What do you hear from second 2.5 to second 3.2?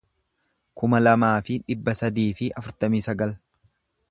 afurtamii